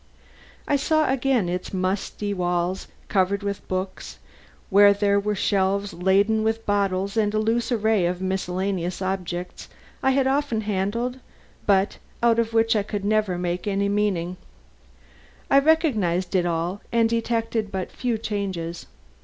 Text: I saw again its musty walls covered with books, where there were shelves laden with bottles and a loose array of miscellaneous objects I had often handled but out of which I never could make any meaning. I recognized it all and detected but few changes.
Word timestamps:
I 0.67 0.77
saw 0.77 1.07
again 1.07 1.47
its 1.47 1.71
musty 1.75 2.33
walls 2.33 2.87
covered 3.07 3.43
with 3.43 3.67
books, 3.67 4.17
where 4.71 4.93
there 4.93 5.19
were 5.19 5.35
shelves 5.35 5.93
laden 5.93 6.41
with 6.43 6.65
bottles 6.65 7.15
and 7.17 7.31
a 7.35 7.39
loose 7.39 7.71
array 7.71 8.07
of 8.07 8.19
miscellaneous 8.19 8.99
objects 8.99 9.69
I 10.01 10.09
had 10.09 10.25
often 10.25 10.61
handled 10.61 11.19
but 11.67 11.99
out 12.23 12.39
of 12.39 12.51
which 12.51 12.75
I 12.75 12.83
never 13.03 13.33
could 13.33 13.41
make 13.43 13.67
any 13.67 13.89
meaning. 13.89 14.37
I 15.51 15.59
recognized 15.59 16.33
it 16.33 16.47
all 16.47 16.81
and 16.91 17.07
detected 17.07 17.71
but 17.71 17.91
few 17.91 18.17
changes. 18.17 18.87